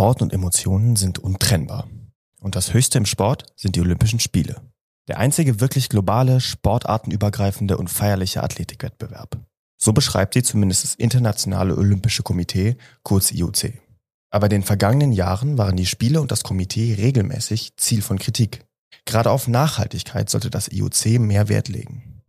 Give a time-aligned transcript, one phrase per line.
[0.00, 1.86] Sport und Emotionen sind untrennbar.
[2.40, 4.62] Und das Höchste im Sport sind die Olympischen Spiele.
[5.08, 9.36] Der einzige wirklich globale, sportartenübergreifende und feierliche Athletikwettbewerb.
[9.76, 13.74] So beschreibt sie zumindest das Internationale Olympische Komitee, kurz IOC.
[14.30, 18.64] Aber in den vergangenen Jahren waren die Spiele und das Komitee regelmäßig Ziel von Kritik.
[19.04, 22.22] Gerade auf Nachhaltigkeit sollte das IOC mehr Wert legen.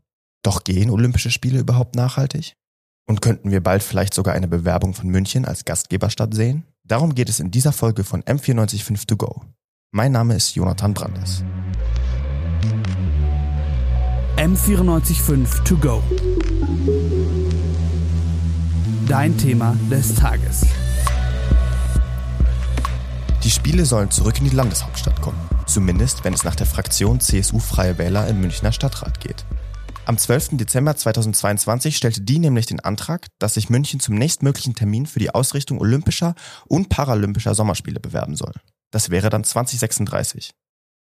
[0.44, 2.52] Doch gehen Olympische Spiele überhaupt nachhaltig?
[3.08, 6.66] Und könnten wir bald vielleicht sogar eine Bewerbung von München als Gastgeberstadt sehen?
[6.92, 9.44] Darum geht es in dieser Folge von M945 To Go.
[9.92, 11.42] Mein Name ist Jonathan Brandes.
[14.36, 16.04] M945 To Go.
[19.08, 20.66] Dein Thema des Tages.
[23.42, 25.40] Die Spiele sollen zurück in die Landeshauptstadt kommen.
[25.68, 29.46] Zumindest, wenn es nach der Fraktion CSU Freie Wähler im Münchner Stadtrat geht.
[30.06, 30.58] Am 12.
[30.58, 35.30] Dezember 2022 stellte die nämlich den Antrag, dass sich München zum nächstmöglichen Termin für die
[35.30, 36.34] Ausrichtung olympischer
[36.68, 38.54] und paralympischer Sommerspiele bewerben soll.
[38.90, 40.52] Das wäre dann 2036.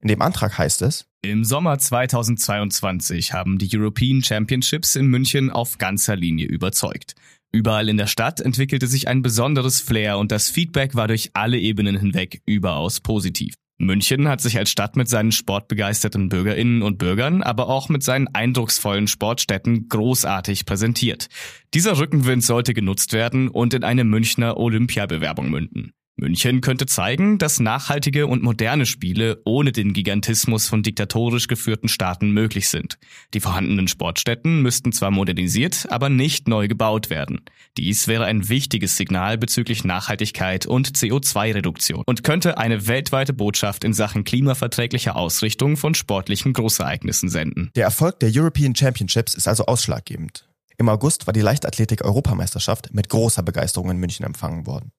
[0.01, 5.79] In dem Antrag heißt es, im Sommer 2022 haben die European Championships in München auf
[5.79, 7.15] ganzer Linie überzeugt.
[7.53, 11.59] Überall in der Stadt entwickelte sich ein besonderes Flair und das Feedback war durch alle
[11.59, 13.55] Ebenen hinweg überaus positiv.
[13.79, 18.27] München hat sich als Stadt mit seinen sportbegeisterten Bürgerinnen und Bürgern, aber auch mit seinen
[18.27, 21.29] eindrucksvollen Sportstätten großartig präsentiert.
[21.75, 25.93] Dieser Rückenwind sollte genutzt werden und in eine Münchner Olympiabewerbung münden.
[26.19, 32.33] München könnte zeigen, dass nachhaltige und moderne Spiele ohne den Gigantismus von diktatorisch geführten Staaten
[32.33, 32.99] möglich sind.
[33.35, 37.43] Die vorhandenen Sportstätten müssten zwar modernisiert, aber nicht neu gebaut werden.
[37.77, 43.93] Dies wäre ein wichtiges Signal bezüglich Nachhaltigkeit und CO2-Reduktion und könnte eine weltweite Botschaft in
[43.93, 47.71] Sachen klimaverträglicher Ausrichtung von sportlichen Großereignissen senden.
[47.77, 50.49] Der Erfolg der European Championships ist also ausschlaggebend.
[50.79, 54.93] Im August war die Leichtathletik-Europameisterschaft mit großer Begeisterung in München empfangen worden.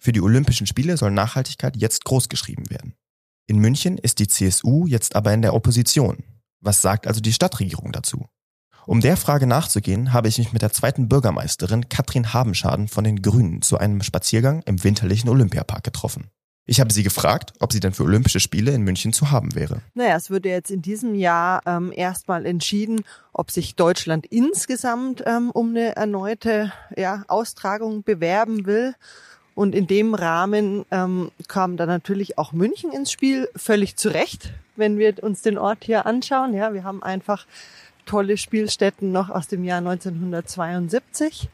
[0.00, 2.94] Für die Olympischen Spiele soll Nachhaltigkeit jetzt großgeschrieben werden.
[3.46, 6.18] In München ist die CSU jetzt aber in der Opposition.
[6.60, 8.28] Was sagt also die Stadtregierung dazu?
[8.86, 13.22] Um der Frage nachzugehen, habe ich mich mit der zweiten Bürgermeisterin Katrin Habenschaden von den
[13.22, 16.30] Grünen zu einem Spaziergang im winterlichen Olympiapark getroffen.
[16.66, 19.82] Ich habe sie gefragt, ob sie denn für Olympische Spiele in München zu haben wäre.
[19.94, 25.50] Naja, es würde jetzt in diesem Jahr ähm, erstmal entschieden, ob sich Deutschland insgesamt ähm,
[25.50, 28.94] um eine erneute ja, Austragung bewerben will.
[29.54, 34.52] Und in dem Rahmen ähm, kam dann natürlich auch München ins Spiel, völlig zu Recht,
[34.76, 36.54] wenn wir uns den Ort hier anschauen.
[36.54, 37.46] Ja, wir haben einfach
[38.06, 41.48] tolle Spielstätten noch aus dem Jahr 1972.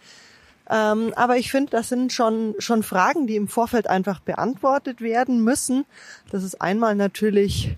[0.69, 5.45] Ähm, aber ich finde, das sind schon, schon Fragen, die im Vorfeld einfach beantwortet werden
[5.45, 5.85] müssen.
[6.31, 7.77] Das ist einmal natürlich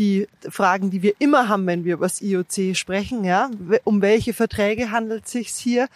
[0.00, 3.22] die Fragen, die wir immer haben, wenn wir über das IOC sprechen.
[3.22, 3.50] Ja,
[3.84, 5.88] um welche Verträge handelt es sich hier?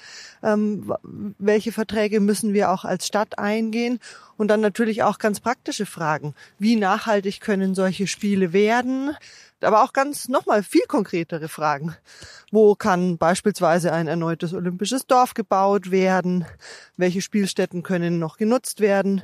[0.42, 0.94] Ähm,
[1.38, 3.98] welche Verträge müssen wir auch als Stadt eingehen?
[4.36, 6.34] Und dann natürlich auch ganz praktische Fragen.
[6.58, 9.16] Wie nachhaltig können solche Spiele werden?
[9.62, 11.96] Aber auch ganz nochmal viel konkretere Fragen.
[12.50, 16.44] Wo kann beispielsweise ein erneutes olympisches Dorf gebaut werden?
[16.98, 19.22] Welche Spielstätten können noch genutzt werden?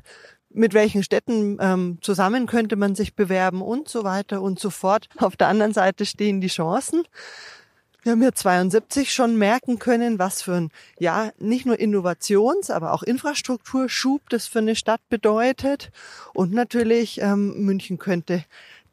[0.52, 5.08] Mit welchen Städten ähm, zusammen könnte man sich bewerben und so weiter und so fort.
[5.18, 7.04] Auf der anderen Seite stehen die Chancen.
[8.02, 12.94] Wir haben ja 72 schon merken können, was für ein, ja, nicht nur Innovations-, aber
[12.94, 15.90] auch Infrastrukturschub das für eine Stadt bedeutet.
[16.32, 18.44] Und natürlich, ähm, München könnte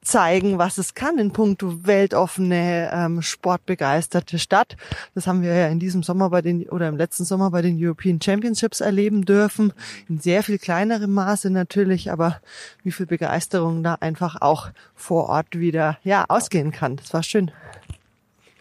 [0.08, 4.78] zeigen, was es kann in puncto weltoffene, ähm, sportbegeisterte Stadt.
[5.14, 7.78] Das haben wir ja in diesem Sommer bei den oder im letzten Sommer bei den
[7.78, 9.74] European Championships erleben dürfen.
[10.08, 12.40] In sehr viel kleinerem Maße natürlich, aber
[12.84, 16.96] wie viel Begeisterung da einfach auch vor Ort wieder ja ausgehen kann.
[16.96, 17.52] Das war schön.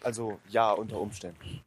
[0.02, 1.66] Also ja, unter Umständen.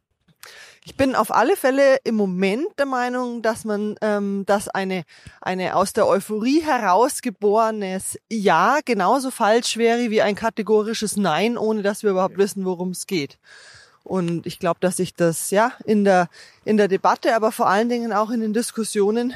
[0.84, 5.04] Ich bin auf alle Fälle im Moment der Meinung, dass man, ähm, dass eine
[5.40, 12.02] eine aus der Euphorie herausgeborenes Ja genauso falsch wäre wie ein kategorisches Nein, ohne dass
[12.02, 13.38] wir überhaupt wissen, worum es geht.
[14.04, 16.28] Und ich glaube, dass sich das ja in der
[16.64, 19.34] in der Debatte, aber vor allen Dingen auch in den Diskussionen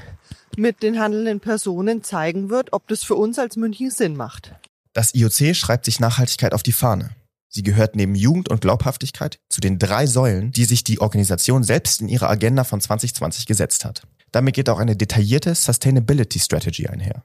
[0.56, 4.54] mit den handelnden Personen zeigen wird, ob das für uns als München Sinn macht.
[4.94, 7.10] Das IOC schreibt sich Nachhaltigkeit auf die Fahne.
[7.54, 12.00] Sie gehört neben Jugend und Glaubhaftigkeit zu den drei Säulen, die sich die Organisation selbst
[12.00, 14.02] in ihrer Agenda von 2020 gesetzt hat.
[14.32, 17.24] Damit geht auch eine detaillierte Sustainability Strategy einher.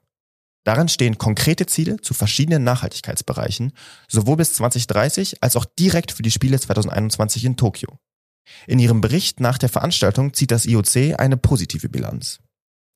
[0.66, 3.74] Darin stehen konkrete Ziele zu verschiedenen Nachhaltigkeitsbereichen,
[4.08, 7.98] sowohl bis 2030 als auch direkt für die Spiele 2021 in Tokio.
[8.68, 12.40] In ihrem Bericht nach der Veranstaltung zieht das IOC eine positive Bilanz.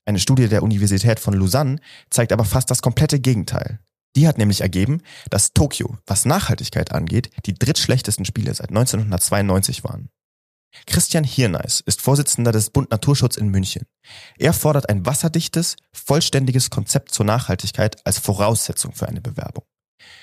[0.06, 1.80] Eine Studie der Universität von Lausanne
[2.12, 3.80] zeigt aber fast das komplette Gegenteil.
[4.16, 10.10] Die hat nämlich ergeben, dass Tokio, was Nachhaltigkeit angeht, die drittschlechtesten Spiele seit 1992 waren.
[10.88, 13.86] Christian Hirneis ist Vorsitzender des Bund Naturschutz in München.
[14.38, 19.66] Er fordert ein wasserdichtes, vollständiges Konzept zur Nachhaltigkeit als Voraussetzung für eine Bewerbung.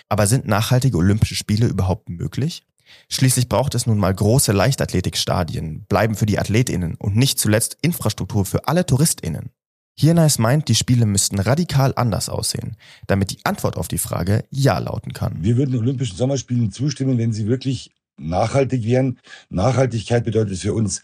[0.09, 2.65] Aber sind nachhaltige Olympische Spiele überhaupt möglich?
[3.09, 8.45] Schließlich braucht es nun mal große Leichtathletikstadien, bleiben für die Athletinnen und nicht zuletzt Infrastruktur
[8.45, 9.51] für alle Touristinnen.
[10.00, 12.76] Hirneis meint, die Spiele müssten radikal anders aussehen,
[13.06, 15.43] damit die Antwort auf die Frage Ja lauten kann.
[15.43, 19.19] Wir würden Olympischen Sommerspielen zustimmen, wenn sie wirklich nachhaltig wären.
[19.50, 21.02] Nachhaltigkeit bedeutet für uns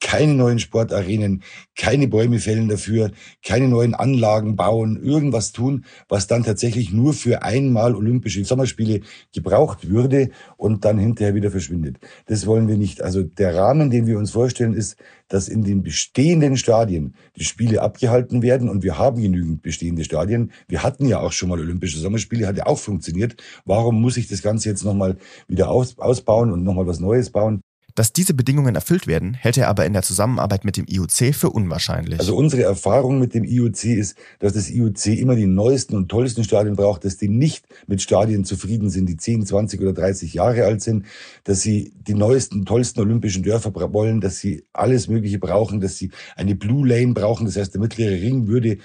[0.00, 1.42] keine neuen Sportarenen,
[1.76, 3.10] keine Bäume fällen dafür,
[3.44, 9.00] keine neuen Anlagen bauen, irgendwas tun, was dann tatsächlich nur für einmal Olympische Sommerspiele
[9.34, 11.98] gebraucht würde und dann hinterher wieder verschwindet.
[12.26, 13.02] Das wollen wir nicht.
[13.02, 14.96] Also der Rahmen, den wir uns vorstellen, ist,
[15.28, 20.52] dass in den bestehenden Stadien die Spiele abgehalten werden und wir haben genügend bestehende Stadien.
[20.68, 23.36] Wir hatten ja auch schon mal Olympische Sommerspiele, hat ja auch funktioniert.
[23.64, 25.18] Warum muss ich das Ganze jetzt nochmal
[25.48, 27.60] wieder aus, ausbauen und nochmal was Neues bauen?
[27.98, 31.50] Dass diese Bedingungen erfüllt werden, hält er aber in der Zusammenarbeit mit dem IOC für
[31.50, 32.20] unwahrscheinlich.
[32.20, 36.44] Also unsere Erfahrung mit dem IOC ist, dass das IOC immer die neuesten und tollsten
[36.44, 40.62] Stadien braucht, dass die nicht mit Stadien zufrieden sind, die 10, 20 oder 30 Jahre
[40.62, 41.06] alt sind,
[41.42, 46.12] dass sie die neuesten, tollsten olympischen Dörfer wollen, dass sie alles Mögliche brauchen, dass sie
[46.36, 48.78] eine Blue Lane brauchen, das heißt der mittlere Ring würde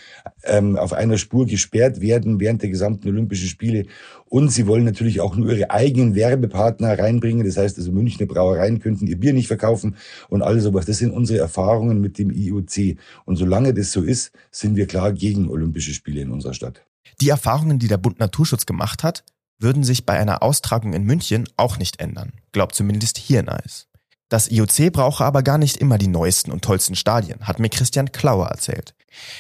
[0.44, 3.86] ähm, auf einer Spur gesperrt werden während der gesamten Olympischen Spiele.
[4.26, 8.80] Und sie wollen natürlich auch nur ihre eigenen Werbepartner reinbringen, das heißt also Münchner Brauereien
[8.80, 9.96] könnten dürfen ihr Bier nicht verkaufen
[10.30, 10.86] und all sowas.
[10.86, 12.98] Das sind unsere Erfahrungen mit dem IOC.
[13.26, 16.86] Und solange das so ist, sind wir klar gegen Olympische Spiele in unserer Stadt.
[17.22, 19.24] Die Erfahrungen, die der Bund Naturschutz gemacht hat,
[19.60, 23.88] würden sich bei einer Austragung in München auch nicht ändern, glaubt zumindest Hirneis.
[24.30, 28.12] Das IOC brauche aber gar nicht immer die neuesten und tollsten Stadien, hat mir Christian
[28.12, 28.96] Klauer erzählt.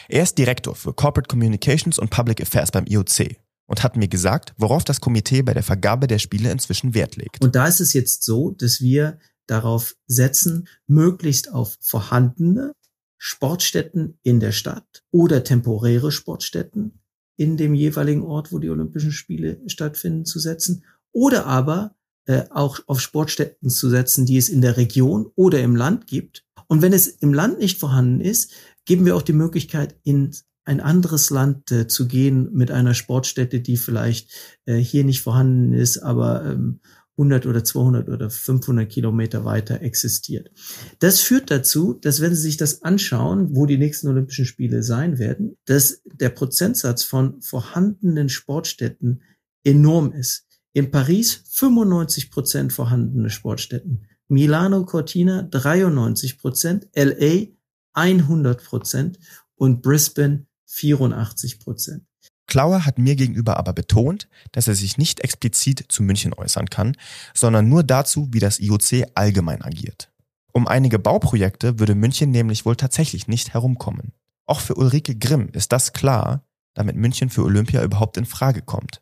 [0.07, 4.53] Er ist Direktor für Corporate Communications und Public Affairs beim IOC und hat mir gesagt,
[4.57, 7.43] worauf das Komitee bei der Vergabe der Spiele inzwischen Wert legt.
[7.43, 12.73] Und da ist es jetzt so, dass wir darauf setzen, möglichst auf vorhandene
[13.17, 16.99] Sportstätten in der Stadt oder temporäre Sportstätten
[17.37, 21.95] in dem jeweiligen Ort, wo die Olympischen Spiele stattfinden, zu setzen oder aber
[22.25, 26.45] äh, auch auf Sportstätten zu setzen, die es in der Region oder im Land gibt.
[26.67, 28.51] Und wenn es im Land nicht vorhanden ist,
[28.85, 30.31] geben wir auch die Möglichkeit, in
[30.65, 34.31] ein anderes Land äh, zu gehen mit einer Sportstätte, die vielleicht
[34.65, 36.79] äh, hier nicht vorhanden ist, aber ähm,
[37.17, 40.51] 100 oder 200 oder 500 Kilometer weiter existiert.
[40.99, 45.19] Das führt dazu, dass wenn Sie sich das anschauen, wo die nächsten Olympischen Spiele sein
[45.19, 49.21] werden, dass der Prozentsatz von vorhandenen Sportstätten
[49.63, 50.47] enorm ist.
[50.73, 57.47] In Paris 95 Prozent vorhandene Sportstätten, Milano Cortina 93 Prozent, LA
[57.93, 59.19] 100 Prozent
[59.55, 62.03] und Brisbane 84 Prozent.
[62.47, 66.95] Klauer hat mir gegenüber aber betont, dass er sich nicht explizit zu München äußern kann,
[67.33, 70.11] sondern nur dazu, wie das IOC allgemein agiert.
[70.51, 74.13] Um einige Bauprojekte würde München nämlich wohl tatsächlich nicht herumkommen.
[74.45, 76.45] Auch für Ulrike Grimm ist das klar,
[76.75, 79.01] damit München für Olympia überhaupt in Frage kommt.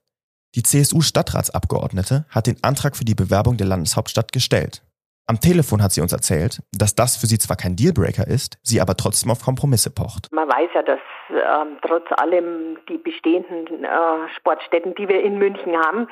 [0.55, 4.83] Die CSU-Stadtratsabgeordnete hat den Antrag für die Bewerbung der Landeshauptstadt gestellt.
[5.31, 8.81] Am Telefon hat sie uns erzählt, dass das für sie zwar kein Dealbreaker ist, sie
[8.81, 10.27] aber trotzdem auf Kompromisse pocht.
[10.33, 10.99] Man weiß ja, dass
[11.31, 13.87] ähm, trotz allem die bestehenden äh,
[14.35, 16.09] Sportstätten, die wir in München haben,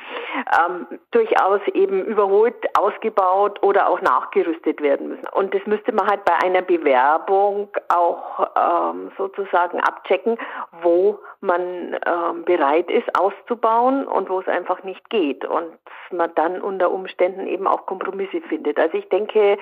[0.58, 5.28] ähm, durchaus eben überholt, ausgebaut oder auch nachgerüstet werden müssen.
[5.34, 10.38] Und das müsste man halt bei einer Bewerbung auch ähm, sozusagen abchecken,
[10.82, 15.78] wo man ähm, bereit ist auszubauen und wo es einfach nicht geht und
[16.12, 18.80] man dann unter Umständen eben auch Kompromisse findet.
[18.80, 19.58] Also ich denke,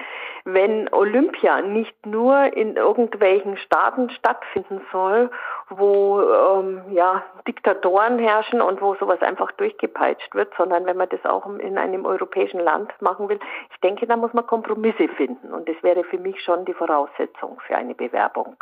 [0.46, 5.30] wenn Olympia nicht nur in irgendwelchen Staaten stattfinden soll,
[5.70, 11.24] wo ähm, ja Diktatoren herrschen und wo sowas einfach durchgepeitscht wird, sondern wenn man das
[11.26, 13.40] auch in einem europäischen Land machen will,
[13.74, 17.60] ich denke, da muss man Kompromisse finden und das wäre für mich schon die Voraussetzung
[17.66, 18.56] für eine Bewerbung.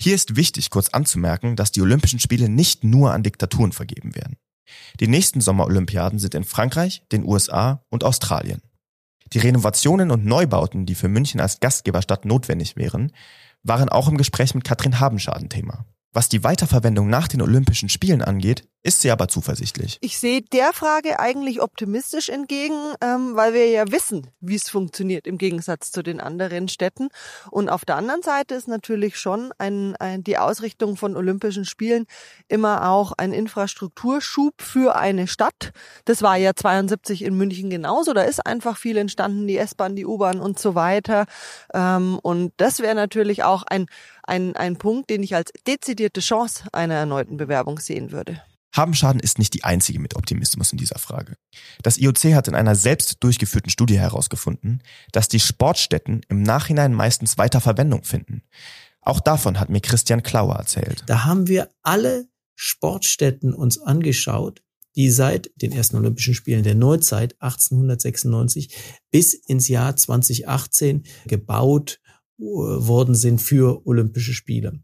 [0.00, 4.36] Hier ist wichtig, kurz anzumerken, dass die Olympischen Spiele nicht nur an Diktaturen vergeben werden.
[5.00, 8.62] Die nächsten Sommerolympiaden sind in Frankreich, den USA und Australien.
[9.32, 13.12] Die Renovationen und Neubauten, die für München als Gastgeberstadt notwendig wären,
[13.62, 15.84] waren auch im Gespräch mit Katrin Habenschaden Thema.
[16.12, 19.98] Was die Weiterverwendung nach den Olympischen Spielen angeht, ist sie aber zuversichtlich.
[20.00, 25.26] Ich sehe der Frage eigentlich optimistisch entgegen, ähm, weil wir ja wissen, wie es funktioniert
[25.26, 27.08] im Gegensatz zu den anderen Städten.
[27.50, 32.06] Und auf der anderen Seite ist natürlich schon ein, ein, die Ausrichtung von Olympischen Spielen
[32.46, 35.72] immer auch ein Infrastrukturschub für eine Stadt.
[36.04, 38.12] Das war ja 72 in München genauso.
[38.12, 41.26] Da ist einfach viel entstanden, die S-Bahn, die U-Bahn und so weiter.
[41.74, 43.86] Ähm, und das wäre natürlich auch ein,
[44.22, 48.40] ein, ein Punkt, den ich als dezidierte Chance einer erneuten Bewerbung sehen würde.
[48.76, 51.36] Habenschaden ist nicht die einzige mit Optimismus in dieser Frage.
[51.82, 57.38] Das IOC hat in einer selbst durchgeführten Studie herausgefunden, dass die Sportstätten im Nachhinein meistens
[57.38, 58.42] weiter Verwendung finden.
[59.00, 61.04] Auch davon hat mir Christian Klauer erzählt.
[61.06, 64.62] Da haben wir alle Sportstätten uns angeschaut,
[64.96, 68.74] die seit den ersten Olympischen Spielen der Neuzeit 1896
[69.10, 72.00] bis ins Jahr 2018 gebaut
[72.38, 74.80] äh, worden sind für Olympische Spiele.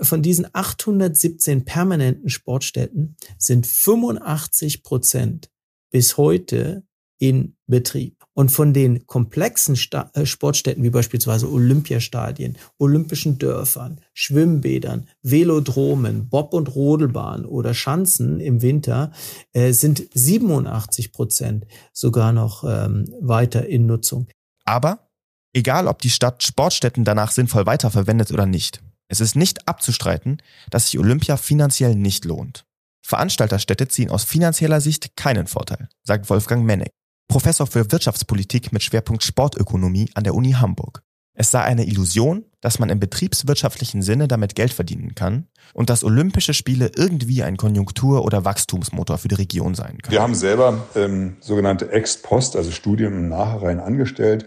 [0.00, 5.50] Von diesen 817 permanenten Sportstätten sind 85 Prozent
[5.90, 6.84] bis heute
[7.18, 8.24] in Betrieb.
[8.32, 16.54] Und von den komplexen Sta äh, Sportstätten wie beispielsweise Olympiastadien, olympischen Dörfern, Schwimmbädern, Velodromen, Bob-
[16.54, 19.10] und Rodelbahn oder Schanzen im Winter
[19.52, 24.28] äh, sind 87 Prozent sogar noch ähm, weiter in Nutzung.
[24.64, 25.10] Aber
[25.52, 30.38] egal, ob die Stadt Sportstätten danach sinnvoll weiterverwendet oder nicht, es ist nicht abzustreiten,
[30.70, 32.64] dass sich Olympia finanziell nicht lohnt.
[33.02, 36.92] Veranstalterstädte ziehen aus finanzieller Sicht keinen Vorteil, sagt Wolfgang Menneck,
[37.26, 41.02] Professor für Wirtschaftspolitik mit Schwerpunkt Sportökonomie an der Uni Hamburg.
[41.34, 46.02] Es sei eine Illusion, dass man im betriebswirtschaftlichen Sinne damit Geld verdienen kann und dass
[46.02, 50.12] Olympische Spiele irgendwie ein Konjunktur- oder Wachstumsmotor für die Region sein können.
[50.12, 54.46] Wir haben selber ähm, sogenannte Ex-Post, also Studien im Nachhinein angestellt,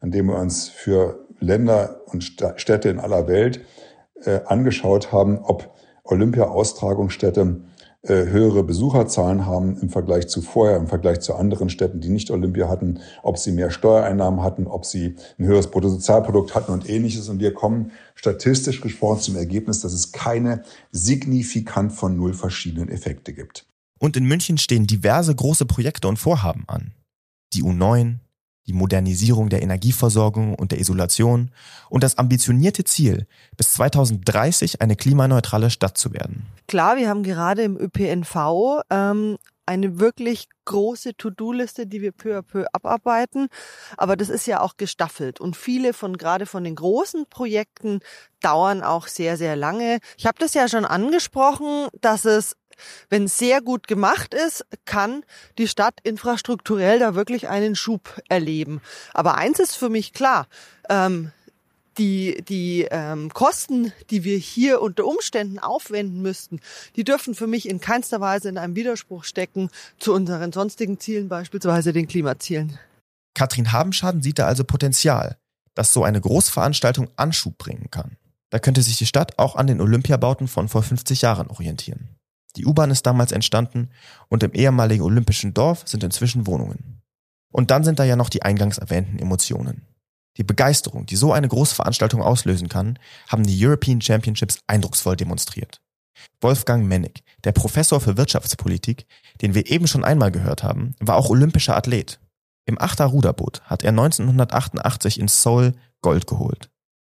[0.00, 2.24] an dem wir uns für Länder und
[2.56, 3.60] Städte in aller Welt
[4.24, 5.74] äh, angeschaut haben, ob
[6.04, 7.62] Olympia-Austragungsstätte
[8.02, 12.30] äh, höhere Besucherzahlen haben im Vergleich zu vorher, im Vergleich zu anderen Städten, die nicht
[12.30, 17.28] Olympia hatten, ob sie mehr Steuereinnahmen hatten, ob sie ein höheres Bruttosozialprodukt hatten und ähnliches.
[17.28, 23.34] Und wir kommen statistisch gesprochen zum Ergebnis, dass es keine signifikant von null verschiedenen Effekte
[23.34, 23.66] gibt.
[23.98, 26.94] Und in München stehen diverse große Projekte und Vorhaben an.
[27.52, 28.20] Die U9,
[28.66, 31.50] die Modernisierung der Energieversorgung und der Isolation
[31.88, 33.26] und das ambitionierte Ziel,
[33.56, 36.46] bis 2030 eine klimaneutrale Stadt zu werden.
[36.68, 39.36] Klar, wir haben gerade im ÖPNV ähm,
[39.70, 43.46] eine wirklich große To-Do-Liste, die wir peu à peu abarbeiten.
[43.96, 45.40] Aber das ist ja auch gestaffelt.
[45.40, 48.00] Und viele von gerade von den großen Projekten
[48.40, 50.00] dauern auch sehr, sehr lange.
[50.18, 52.56] Ich habe das ja schon angesprochen, dass es
[53.08, 55.24] wenn es sehr gut gemacht ist, kann
[55.58, 58.80] die Stadt infrastrukturell da wirklich einen Schub erleben.
[59.14, 60.46] Aber eins ist für mich klar,
[60.88, 61.32] ähm,
[61.98, 66.60] die, die ähm, Kosten, die wir hier unter Umständen aufwenden müssten,
[66.96, 71.28] die dürfen für mich in keinster Weise in einem Widerspruch stecken zu unseren sonstigen Zielen,
[71.28, 72.78] beispielsweise den Klimazielen.
[73.34, 75.36] Katrin Habenschaden sieht da also Potenzial,
[75.74, 78.16] dass so eine Großveranstaltung Anschub bringen kann.
[78.50, 82.08] Da könnte sich die Stadt auch an den Olympiabauten von vor 50 Jahren orientieren.
[82.56, 83.90] Die U-Bahn ist damals entstanden
[84.28, 87.00] und im ehemaligen olympischen Dorf sind inzwischen Wohnungen.
[87.52, 89.86] Und dann sind da ja noch die eingangs erwähnten Emotionen.
[90.36, 95.80] Die Begeisterung, die so eine Großveranstaltung auslösen kann, haben die European Championships eindrucksvoll demonstriert.
[96.40, 99.06] Wolfgang Mennig, der Professor für Wirtschaftspolitik,
[99.42, 102.20] den wir eben schon einmal gehört haben, war auch olympischer Athlet.
[102.66, 106.69] Im Achter Ruderboot hat er 1988 in Seoul Gold geholt.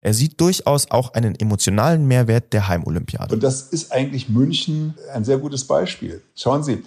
[0.04, 3.36] Er sieht durchaus auch einen emotionalen Mehrwert der Heimolympiade.
[3.36, 6.24] Und das ist eigentlich München ein sehr gutes Beispiel.
[6.36, 6.84] Schauen Sie,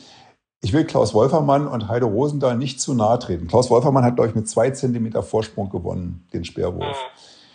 [0.62, 3.46] ich will Klaus Wolfermann und Heide Rosendahl nicht zu nahe treten.
[3.46, 6.96] Klaus Wolfermann hat, glaube ich, mit zwei Zentimeter Vorsprung gewonnen, den Speerwurf.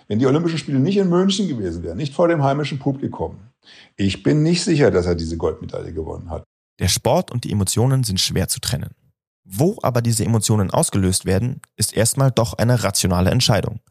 [0.07, 3.37] Wenn die Olympischen Spiele nicht in München gewesen wären, nicht vor dem heimischen Publikum,
[3.97, 6.43] ich bin nicht sicher, dass er diese Goldmedaille gewonnen hat.
[6.79, 8.91] Der Sport und die Emotionen sind schwer zu trennen.
[9.43, 13.81] Wo aber diese Emotionen ausgelöst werden, ist erstmal doch eine rationale Entscheidung.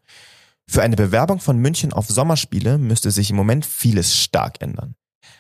[0.71, 4.95] Für eine Bewerbung von München auf Sommerspiele müsste sich im Moment vieles stark ändern.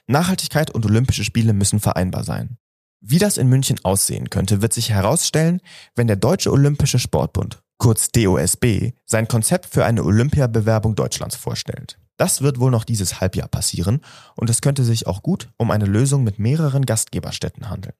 [0.07, 2.57] Nachhaltigkeit und Olympische Spiele müssen vereinbar sein.
[3.01, 5.61] Wie das in München aussehen könnte, wird sich herausstellen,
[5.95, 11.99] wenn der Deutsche Olympische Sportbund, kurz DOSB, sein Konzept für eine Olympiabewerbung Deutschlands vorstellt.
[12.17, 14.01] Das wird wohl noch dieses Halbjahr passieren
[14.35, 17.95] und es könnte sich auch gut um eine Lösung mit mehreren Gastgeberstädten handeln.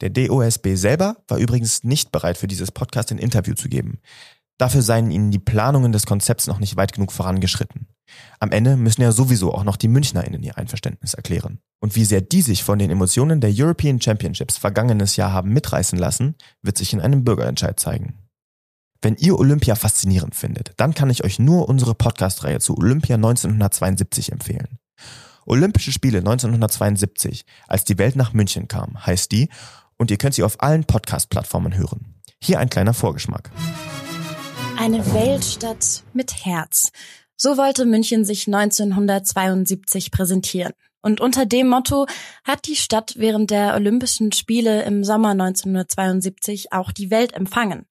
[0.00, 4.00] Der DOSB selber war übrigens nicht bereit, für dieses Podcast ein Interview zu geben.
[4.58, 7.88] Dafür seien ihnen die Planungen des Konzepts noch nicht weit genug vorangeschritten.
[8.38, 11.58] Am Ende müssen ja sowieso auch noch die MünchnerInnen ihr Einverständnis erklären.
[11.80, 15.98] Und wie sehr die sich von den Emotionen der European Championships vergangenes Jahr haben mitreißen
[15.98, 18.14] lassen, wird sich in einem Bürgerentscheid zeigen.
[19.02, 24.32] Wenn ihr Olympia faszinierend findet, dann kann ich euch nur unsere Podcast-Reihe zu Olympia 1972
[24.32, 24.78] empfehlen.
[25.44, 29.50] Olympische Spiele 1972, als die Welt nach München kam, heißt die,
[29.98, 32.14] und ihr könnt sie auf allen Podcast-Plattformen hören.
[32.40, 33.50] Hier ein kleiner Vorgeschmack.
[34.76, 36.90] Eine Weltstadt mit Herz.
[37.36, 40.72] So wollte München sich 1972 präsentieren.
[41.00, 42.06] Und unter dem Motto
[42.44, 47.86] hat die Stadt während der Olympischen Spiele im Sommer 1972 auch die Welt empfangen.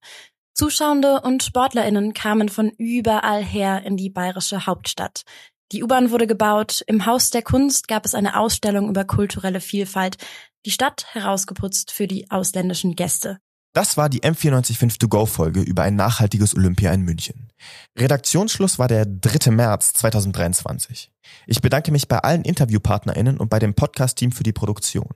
[0.53, 5.23] Zuschauende und Sportlerinnen kamen von überall her in die bayerische Hauptstadt.
[5.71, 10.17] Die U-Bahn wurde gebaut, im Haus der Kunst gab es eine Ausstellung über kulturelle Vielfalt,
[10.65, 13.39] Die Stadt herausgeputzt für die ausländischen Gäste.
[13.73, 17.49] Das war die M945 To Go Folge über ein nachhaltiges Olympia in München.
[17.97, 19.49] Redaktionsschluss war der 3.
[19.49, 21.11] März 2023.
[21.47, 25.09] Ich bedanke mich bei allen InterviewpartnerInnen und bei dem Podcast-Team für die Produktion.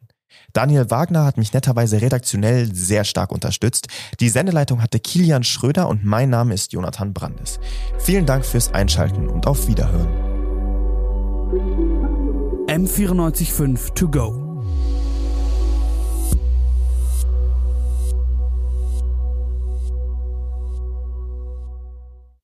[0.54, 3.88] Daniel Wagner hat mich netterweise redaktionell sehr stark unterstützt.
[4.20, 7.60] Die Sendeleitung hatte Kilian Schröder und mein Name ist Jonathan Brandes.
[8.00, 10.10] Vielen Dank fürs Einschalten und auf Wiederhören.
[12.68, 14.47] M945 To Go